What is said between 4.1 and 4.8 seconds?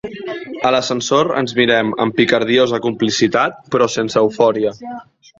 eufòria.